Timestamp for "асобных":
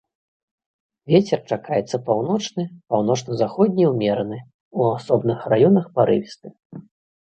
4.99-5.49